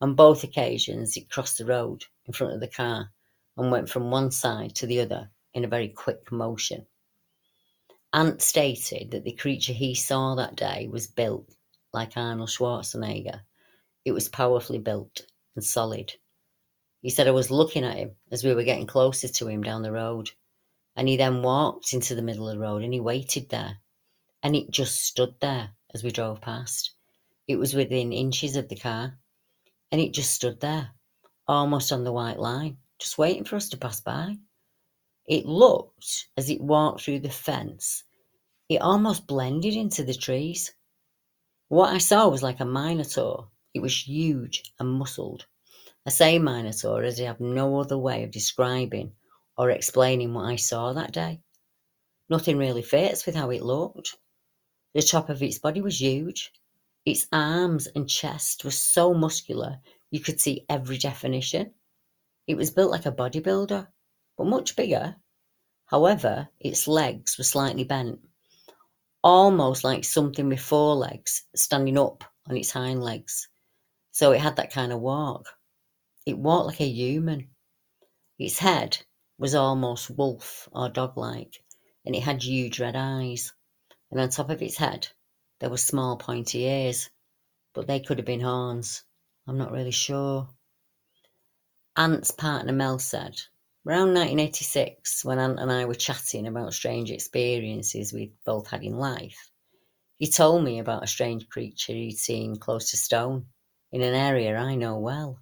[0.00, 3.12] On both occasions, it crossed the road in front of the car
[3.56, 6.86] and went from one side to the other in a very quick motion.
[8.12, 11.48] Ant stated that the creature he saw that day was built
[11.94, 13.40] like Arnold Schwarzenegger.
[14.04, 15.22] It was powerfully built
[15.54, 16.12] and solid.
[17.00, 19.82] He said I was looking at him as we were getting closer to him down
[19.82, 20.30] the road,
[20.96, 23.78] and he then walked into the middle of the road and he waited there,
[24.42, 26.90] and it just stood there as we drove past.
[27.46, 29.18] It was within inches of the car,
[29.92, 30.90] and it just stood there,
[31.46, 34.36] almost on the white line, just waiting for us to pass by.
[35.26, 38.04] It looked, as it walked through the fence,
[38.68, 40.72] it almost blended into the trees.
[41.74, 43.48] What I saw was like a minotaur.
[43.74, 45.46] It was huge and muscled.
[46.06, 49.10] I say minotaur as I have no other way of describing
[49.58, 51.40] or explaining what I saw that day.
[52.28, 54.16] Nothing really fits with how it looked.
[54.94, 56.52] The top of its body was huge.
[57.04, 59.80] Its arms and chest were so muscular
[60.12, 61.74] you could see every definition.
[62.46, 63.88] It was built like a bodybuilder,
[64.38, 65.16] but much bigger.
[65.86, 68.20] However, its legs were slightly bent,
[69.24, 73.48] almost like something with four legs standing up on its hind legs.
[74.12, 75.46] So it had that kind of walk.
[76.26, 77.48] It walked like a human.
[78.38, 78.98] Its head
[79.38, 81.62] was almost wolf or dog like,
[82.04, 83.54] and it had huge red eyes.
[84.10, 85.08] And on top of its head,
[85.58, 87.08] there were small pointy ears,
[87.72, 89.04] but they could have been horns.
[89.46, 90.48] I'm not really sure.
[91.96, 93.40] Ant's partner Mel said,
[93.86, 98.96] around 1986, when Ant and I were chatting about strange experiences we'd both had in
[98.96, 99.50] life,
[100.16, 103.46] he told me about a strange creature he'd seen close to Stone,
[103.92, 105.38] in an area I know well.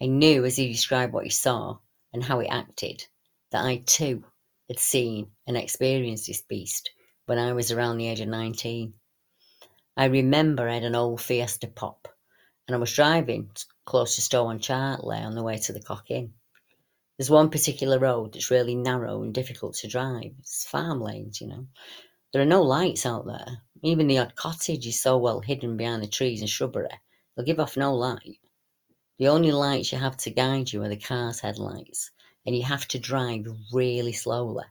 [0.00, 1.78] I knew as he described what he saw
[2.12, 3.06] and how it acted
[3.52, 4.24] that I too
[4.68, 6.90] had seen and experienced this beast
[7.26, 8.92] when I was around the age of 19.
[9.96, 12.08] I remember I had an old Fiesta pop
[12.66, 13.50] and I was driving
[13.84, 16.32] close to Stow on Chartley on the way to the Cock Inn.
[17.22, 20.32] There's one particular road that's really narrow and difficult to drive.
[20.40, 21.68] It's farm lanes, you know.
[22.32, 23.62] There are no lights out there.
[23.84, 26.88] Even the odd cottage is so well hidden behind the trees and shrubbery,
[27.36, 28.40] they'll give off no light.
[29.20, 32.10] The only lights you have to guide you are the car's headlights,
[32.44, 34.64] and you have to drive really slowly.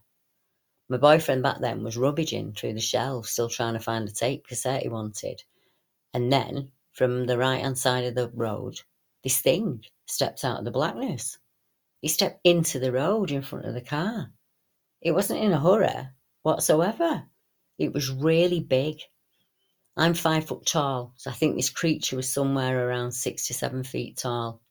[0.89, 4.45] My boyfriend back then was rummaging through the shelves, still trying to find a tape
[4.45, 5.41] cassette he wanted.
[6.13, 8.81] And then, from the right hand side of the road,
[9.23, 11.37] this thing stepped out of the blackness.
[12.01, 14.33] He stepped into the road in front of the car.
[15.01, 16.09] It wasn't in a hurry
[16.41, 17.27] whatsoever.
[17.77, 18.97] It was really big.
[19.95, 23.83] I'm five foot tall, so I think this creature was somewhere around six to seven
[23.83, 24.61] feet tall.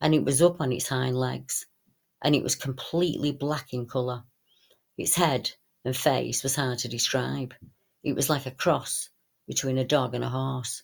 [0.00, 1.66] And it was up on its hind legs,
[2.22, 4.24] and it was completely black in colour.
[4.96, 5.50] Its head
[5.84, 7.52] and face was hard to describe.
[8.02, 9.10] It was like a cross
[9.46, 10.82] between a dog and a horse.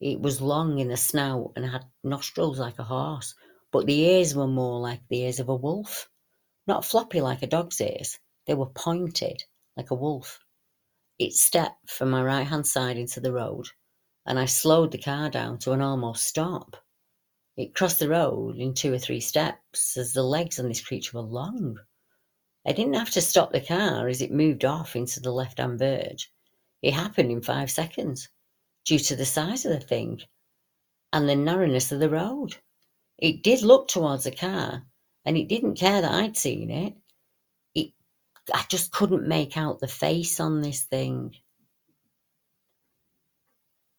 [0.00, 3.34] It was long in the snout and had nostrils like a horse,
[3.76, 6.08] but the ears were more like the ears of a wolf.
[6.66, 9.44] Not floppy like a dog's ears, they were pointed
[9.76, 10.40] like a wolf.
[11.18, 13.66] It stepped from my right hand side into the road,
[14.24, 16.82] and I slowed the car down to an almost stop.
[17.58, 21.18] It crossed the road in two or three steps, as the legs on this creature
[21.18, 21.76] were long.
[22.66, 25.78] I didn't have to stop the car as it moved off into the left hand
[25.78, 26.32] verge.
[26.80, 28.30] It happened in five seconds,
[28.86, 30.22] due to the size of the thing
[31.12, 32.56] and the narrowness of the road.
[33.18, 34.84] It did look towards the car,
[35.24, 36.94] and it didn't care that I'd seen it.
[37.74, 37.92] It
[38.52, 41.34] I just couldn't make out the face on this thing.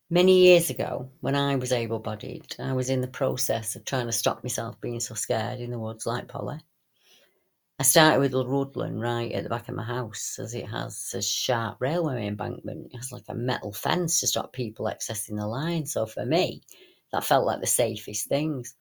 [0.10, 4.06] Many years ago, when I was able bodied, I was in the process of trying
[4.06, 6.60] to stop myself being so scared in the woods like Polly.
[7.80, 11.14] I started with a woodland right at the back of my house, as it has
[11.14, 12.88] a sharp railway embankment.
[12.92, 15.86] It has like a metal fence to stop people accessing the line.
[15.86, 16.62] So for me,
[17.12, 18.74] that felt like the safest things.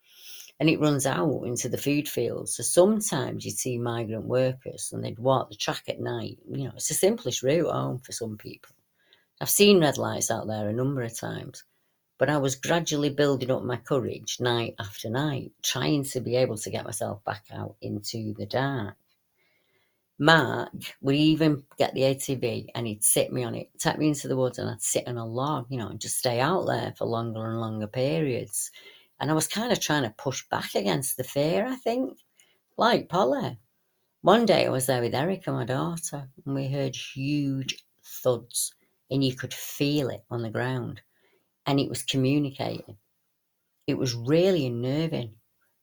[0.59, 2.57] And it runs out into the food fields.
[2.57, 6.39] So sometimes you'd see migrant workers and they'd walk the track at night.
[6.51, 8.75] You know, it's the simplest route home for some people.
[9.41, 11.65] I've seen red lights out there a number of times,
[12.17, 16.57] but I was gradually building up my courage night after night, trying to be able
[16.57, 18.97] to get myself back out into the dark.
[20.19, 20.71] Mark
[21.03, 24.37] would even get the ATV and he'd sit me on it, take me into the
[24.37, 27.05] woods, and I'd sit on a log, you know, and just stay out there for
[27.05, 28.71] longer and longer periods.
[29.21, 32.19] And I was kind of trying to push back against the fear, I think,
[32.77, 33.59] like Polly.
[34.23, 38.73] One day I was there with Erica, my daughter, and we heard huge thuds
[39.11, 41.01] and you could feel it on the ground.
[41.67, 42.97] And it was communicating.
[43.87, 45.35] It was really unnerving.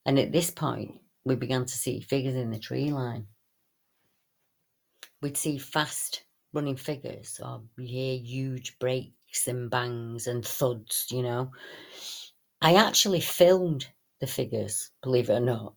[0.06, 3.28] And at this point, we began to see figures in the tree line.
[5.22, 11.24] We'd see fast running figures, or you hear huge breaks and bangs and thuds, you
[11.24, 11.52] know.
[12.64, 13.88] I actually filmed
[14.22, 15.74] the figures, believe it or not.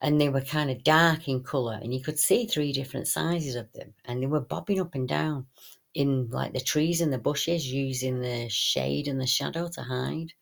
[0.00, 3.56] And they were kind of dark in colour, and you could see three different sizes
[3.56, 5.44] of them, and they were bobbing up and down
[5.92, 10.32] in like the trees and the bushes using the shade and the shadow to hide.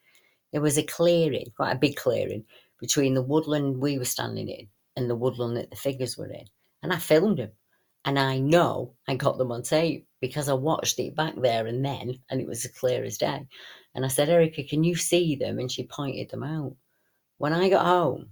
[0.52, 2.44] There was a clearing, quite a big clearing,
[2.78, 6.44] between the woodland we were standing in and the woodland that the figures were in.
[6.84, 7.50] And I filmed them.
[8.04, 11.84] And I know I got them on tape because I watched it back there and
[11.84, 13.44] then, and it was as clear as day.
[13.92, 15.58] And I said, Erica, can you see them?
[15.58, 16.76] And she pointed them out.
[17.38, 18.30] When I got home,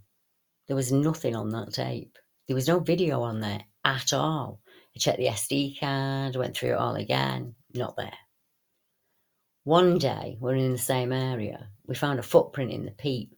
[0.68, 2.16] there was nothing on that tape.
[2.46, 4.60] There was no video on there at all.
[4.94, 8.18] I checked the SD card, went through it all again, not there.
[9.64, 13.30] One day, we're in the same area, we found a footprint in the peat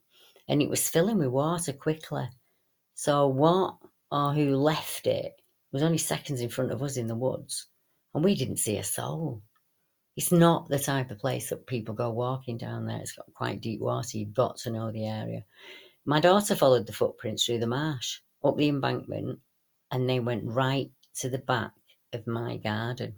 [0.47, 2.29] and it was filling with water quickly.
[2.95, 3.77] So, what
[4.11, 5.33] or who left it
[5.73, 7.69] was only seconds in front of us in the woods
[8.15, 9.43] and we didn't see a soul.
[10.17, 12.99] It's not the type of place that people go walking down there.
[12.99, 14.19] It's got quite deep water.
[14.19, 15.45] You've got to know the area.
[16.05, 19.39] My daughter followed the footprints through the marsh, up the embankment,
[19.91, 20.91] and they went right
[21.21, 21.73] to the back
[22.13, 23.15] of my garden.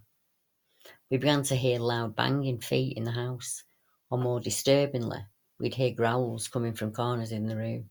[1.11, 3.65] We began to hear loud banging feet in the house,
[4.11, 5.25] or more disturbingly,
[5.59, 7.89] we'd hear growls coming from corners in the room.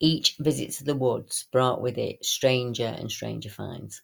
[0.00, 4.02] Each visit to the woods brought with it stranger and stranger finds,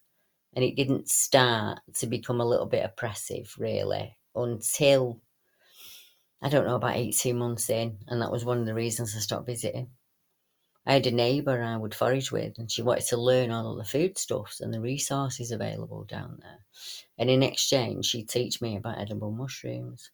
[0.53, 5.21] and it didn't start to become a little bit oppressive, really, until
[6.41, 9.19] I don't know, about 18 months in, and that was one of the reasons I
[9.19, 9.89] stopped visiting.
[10.85, 13.77] I had a neighbour I would forage with, and she wanted to learn all of
[13.77, 16.65] the foodstuffs and the resources available down there.
[17.17, 20.11] And in exchange, she'd teach me about edible mushrooms.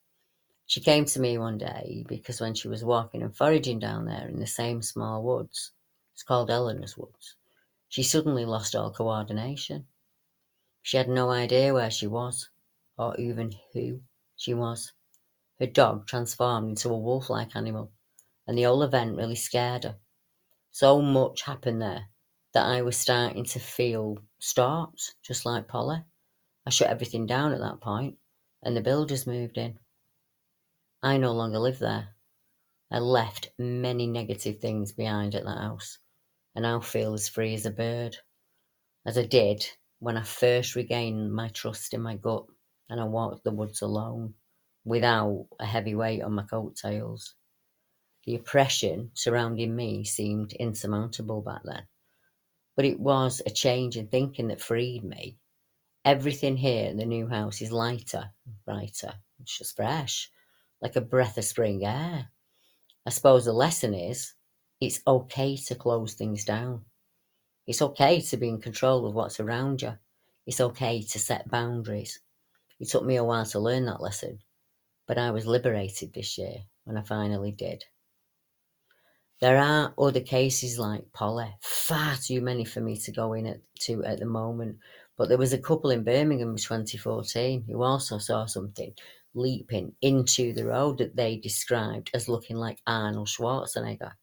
[0.65, 4.27] She came to me one day because when she was walking and foraging down there
[4.27, 5.71] in the same small woods,
[6.13, 7.35] it's called Eleanor's Woods,
[7.87, 9.85] she suddenly lost all coordination.
[10.85, 12.47] She had no idea where she was,
[12.95, 14.01] or even who
[14.35, 14.93] she was.
[15.59, 17.91] Her dog transformed into a wolf like animal,
[18.45, 19.97] and the whole event really scared her
[20.69, 22.09] so much happened there
[22.53, 26.03] that I was starting to feel stalked, just like Polly.
[26.67, 28.19] I shut everything down at that point,
[28.61, 29.79] and the builders moved in.
[31.01, 32.09] I no longer live there.
[32.91, 35.97] I left many negative things behind at that house,
[36.53, 38.17] and now feel as free as a bird,
[39.03, 39.65] as I did
[39.99, 42.45] when I first regained my trust in my gut
[42.89, 44.33] and I walked the woods alone,
[44.83, 47.33] without a heavy weight on my coattails.
[48.25, 51.87] The oppression surrounding me seemed insurmountable back then.
[52.75, 55.37] But it was a change in thinking that freed me.
[56.03, 58.31] Everything here in the new house is lighter,
[58.65, 60.29] brighter, it's just fresh,
[60.81, 62.29] like a breath of spring air.
[63.05, 64.33] I suppose the lesson is
[64.79, 66.85] it's okay to close things down.
[67.67, 69.97] It's okay to be in control of what's around you.
[70.45, 72.19] It's okay to set boundaries.
[72.79, 74.39] It took me a while to learn that lesson,
[75.07, 77.85] but I was liberated this year when I finally did.
[79.41, 83.59] There are other cases like Polly, far too many for me to go in at,
[83.81, 84.77] to at the moment.
[85.17, 88.93] But there was a couple in Birmingham in 2014 who also saw something
[89.33, 94.13] leaping into the road that they described as looking like Arnold Schwarzenegger.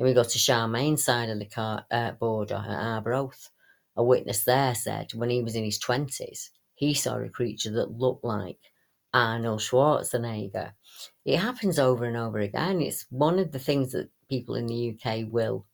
[0.00, 3.50] Then we go to Charmaine's side of the car, uh, border at Arbroath.
[3.96, 7.98] A witness there said when he was in his 20s, he saw a creature that
[7.98, 8.56] looked like
[9.12, 10.72] Arnold Schwarzenegger.
[11.26, 12.80] It happens over and over again.
[12.80, 15.66] It's one of the things that people in the UK will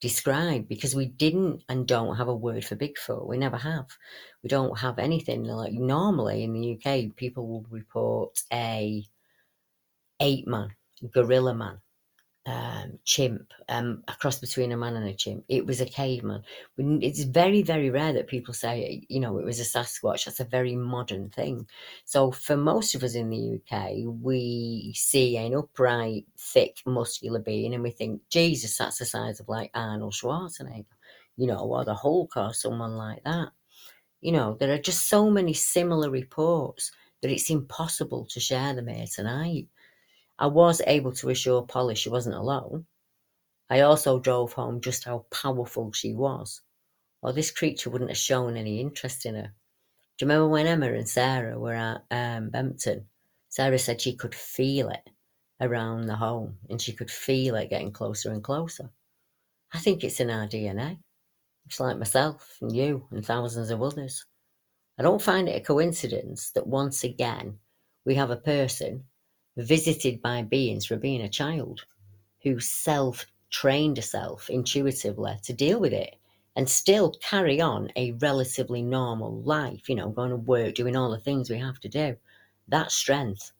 [0.00, 3.28] describe because we didn't and don't have a word for Bigfoot.
[3.28, 3.86] We never have.
[4.42, 7.14] We don't have anything like normally in the UK.
[7.14, 9.06] People will report a
[10.18, 10.70] ape man,
[11.12, 11.78] gorilla man,
[12.48, 15.44] um, chimp, um, a cross between a man and a chimp.
[15.48, 16.42] It was a caveman.
[16.78, 20.24] It's very, very rare that people say, you know, it was a Sasquatch.
[20.24, 21.68] That's a very modern thing.
[22.06, 23.90] So for most of us in the UK,
[24.22, 29.48] we see an upright, thick, muscular being and we think, Jesus, that's the size of
[29.48, 30.86] like Arnold Schwarzenegger,
[31.36, 33.50] you know, or the Hulk or someone like that.
[34.22, 38.88] You know, there are just so many similar reports that it's impossible to share them
[38.88, 39.66] here tonight.
[40.38, 42.86] I was able to assure Polly she wasn't alone.
[43.68, 46.62] I also drove home just how powerful she was,
[47.22, 49.52] or this creature wouldn't have shown any interest in her.
[50.16, 53.08] Do you remember when Emma and Sarah were at um, Bempton?
[53.48, 55.10] Sarah said she could feel it
[55.60, 58.90] around the home and she could feel it getting closer and closer.
[59.72, 60.98] I think it's in our DNA.
[61.66, 64.24] It's like myself and you and thousands of others.
[64.98, 67.58] I don't find it a coincidence that once again
[68.04, 69.04] we have a person
[69.58, 71.84] visited by beings from being a child
[72.42, 76.14] who self trained herself intuitively to deal with it
[76.54, 81.10] and still carry on a relatively normal life, you know, going to work, doing all
[81.10, 82.16] the things we have to do.
[82.68, 83.50] That strength.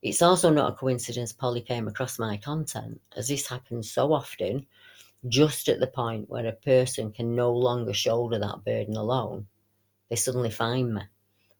[0.00, 4.64] It's also not a coincidence Polly came across my content, as this happens so often,
[5.28, 9.46] just at the point where a person can no longer shoulder that burden alone.
[10.08, 11.02] They suddenly find me.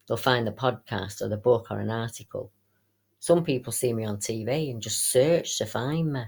[0.07, 2.53] They'll find the podcast or the book or an article
[3.21, 6.23] some people see me on TV and just search to find me.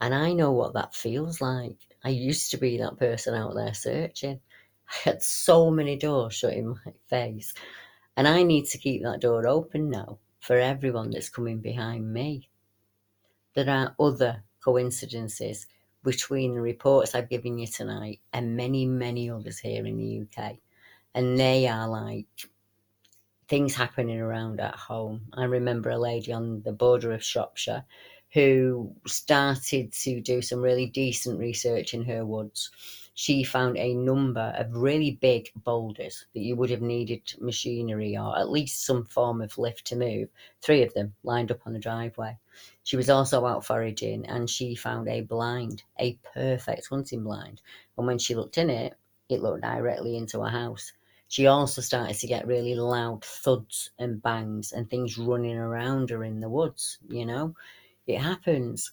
[0.00, 1.76] And I know what that feels like.
[2.04, 4.40] I used to be that person out there searching.
[4.88, 7.54] I had so many doors shut in my face.
[8.16, 12.48] And I need to keep that door open now for everyone that's coming behind me.
[13.54, 15.66] There are other coincidences
[16.02, 20.56] between the reports I've given you tonight and many, many others here in the UK.
[21.14, 22.26] And they are like
[23.52, 25.20] things happening around at home.
[25.34, 27.84] I remember a lady on the border of Shropshire
[28.32, 32.70] who started to do some really decent research in her woods.
[33.12, 38.38] She found a number of really big boulders that you would have needed machinery or
[38.38, 40.30] at least some form of lift to move,
[40.62, 42.38] three of them lined up on the driveway.
[42.84, 47.60] She was also out foraging and she found a blind, a perfect hunting blind.
[47.98, 48.94] And when she looked in it,
[49.28, 50.94] it looked directly into a house
[51.32, 56.24] she also started to get really loud thuds and bangs and things running around her
[56.24, 57.54] in the woods, you know.
[58.06, 58.92] It happens.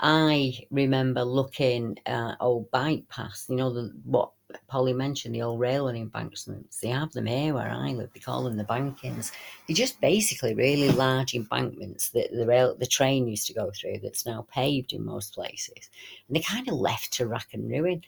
[0.00, 4.32] I remember looking at old bike paths, you know, the, what
[4.66, 6.80] Polly mentioned, the old railway embankments.
[6.80, 8.10] They have them here where I live.
[8.12, 9.30] They call them the bankings.
[9.68, 14.00] They're just basically really large embankments that the rail, the train used to go through.
[14.02, 15.88] That's now paved in most places,
[16.26, 18.02] and they're kind of left to rack and ruin.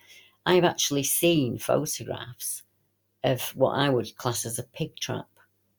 [0.47, 2.65] I've actually seen photographs
[3.25, 5.27] of what I would class as a pig trap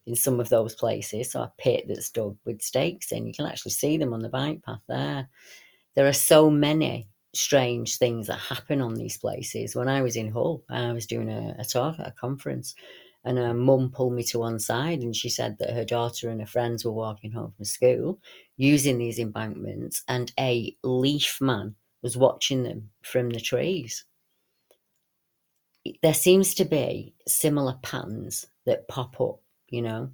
[0.05, 1.31] in some of those places.
[1.31, 3.27] So a pit that's dug with stakes in.
[3.27, 5.29] You can actually see them on the bike path there.
[5.95, 9.75] There are so many strange things that happen on these places.
[9.75, 12.73] When I was in Hull, I was doing a, a talk at a conference,
[13.23, 16.39] and a mum pulled me to one side and she said that her daughter and
[16.39, 18.17] her friends were walking home from school
[18.57, 24.05] using these embankments, and a leaf man was watching them from the trees
[26.01, 30.11] there seems to be similar patterns that pop up, you know.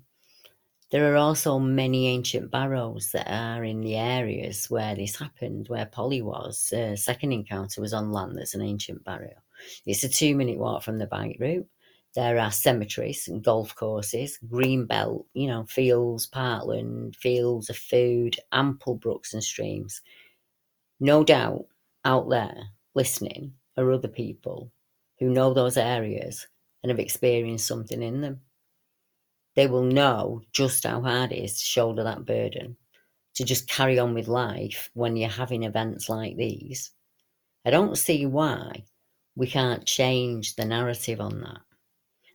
[0.92, 5.88] There are also many ancient barrows that are in the areas where this happened, where
[5.88, 6.72] Polly was.
[6.72, 9.34] Uh, second encounter was on land that's an ancient barrow.
[9.86, 11.68] It's a two minute walk from the bike route.
[12.14, 18.38] There are cemeteries and golf courses, green belt, you know, fields, parkland, fields of food,
[18.54, 20.02] ample brooks and streams.
[21.00, 21.66] No doubt
[22.06, 24.72] out there listening are other people
[25.20, 26.48] who know those areas
[26.84, 28.42] and have experienced something in them.
[29.56, 32.76] They will know just how hard it is to shoulder that burden,
[33.36, 36.92] to just carry on with life when you're having events like these.
[37.66, 38.84] I don't see why
[39.36, 41.62] we can't change the narrative on that.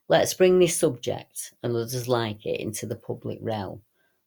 [0.08, 3.82] Let's bring this subject and others like it into the public realm.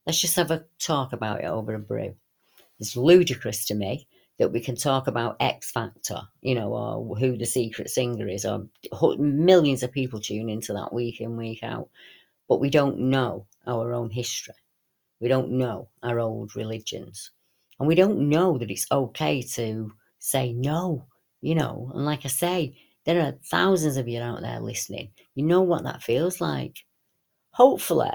[0.05, 2.15] Let's just have a talk about it over a brew.
[2.79, 4.07] It's ludicrous to me
[4.39, 8.45] that we can talk about X Factor, you know, or who the secret singer is,
[8.45, 8.67] or
[9.17, 11.89] millions of people tune into that week in, week out.
[12.49, 14.55] But we don't know our own history.
[15.19, 17.31] We don't know our old religions.
[17.79, 21.05] And we don't know that it's okay to say no,
[21.41, 21.91] you know.
[21.93, 22.75] And like I say,
[23.05, 25.11] there are thousands of you out there listening.
[25.35, 26.77] You know what that feels like.
[27.51, 28.11] Hopefully,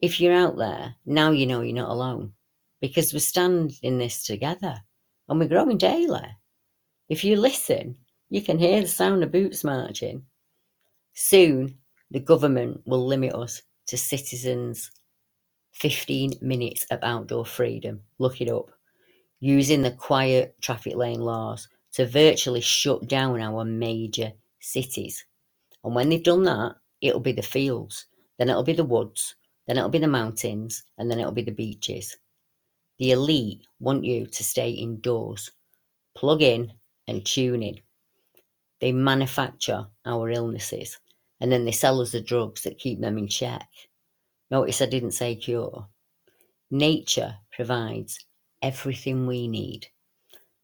[0.00, 2.32] if you're out there, now you know you're not alone
[2.80, 4.76] because we stand in this together
[5.28, 6.36] and we're growing daily.
[7.08, 7.96] If you listen,
[8.30, 10.24] you can hear the sound of boots marching.
[11.14, 11.78] Soon,
[12.10, 14.90] the government will limit us to citizens'
[15.72, 18.00] 15 minutes of outdoor freedom.
[18.18, 18.70] Look it up.
[19.40, 25.24] Using the quiet traffic lane laws to virtually shut down our major cities.
[25.84, 28.06] And when they've done that, it'll be the fields,
[28.38, 31.50] then it'll be the woods, then it'll be the mountains, and then it'll be the
[31.52, 32.16] beaches.
[32.98, 35.50] The elite want you to stay indoors,
[36.16, 36.72] plug in
[37.06, 37.80] and tune in.
[38.80, 40.98] They manufacture our illnesses
[41.40, 43.68] and then they sell us the drugs that keep them in check.
[44.50, 45.88] Notice I didn't say cure.
[46.70, 48.24] Nature provides
[48.62, 49.86] everything we need.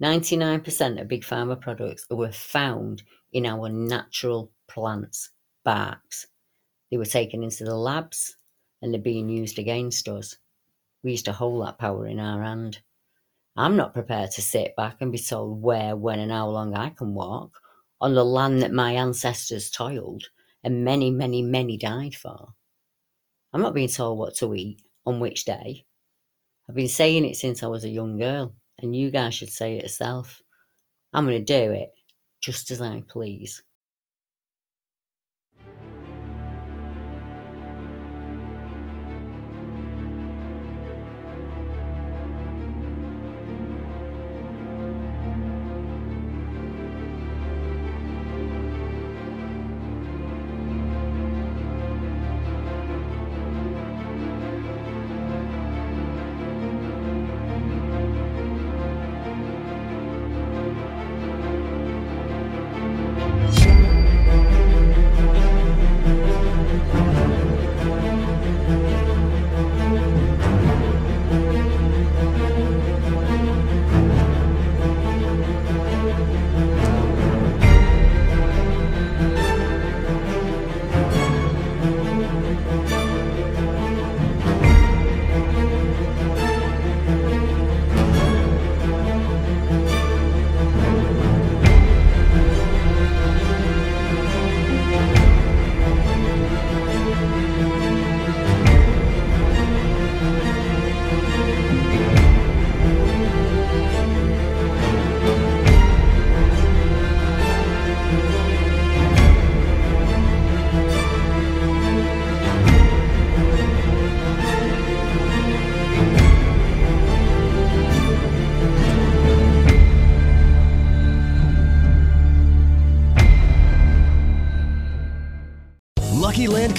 [0.02, 3.02] 99% of big pharma products were found
[3.32, 5.30] in our natural plants,
[5.64, 6.26] barks.
[6.90, 8.36] They were taken into the labs
[8.80, 10.36] and they're being used against us.
[11.02, 12.80] We used to hold that power in our hand.
[13.56, 16.90] I'm not prepared to sit back and be told where, when, and how long I
[16.90, 17.60] can walk
[18.00, 20.24] on the land that my ancestors toiled
[20.64, 22.54] and many, many, many died for.
[23.52, 25.84] I'm not being told what to eat on which day.
[26.68, 29.76] I've been saying it since I was a young girl, and you guys should say
[29.76, 30.40] it yourself.
[31.12, 31.90] I'm going to do it
[32.40, 33.62] just as I please.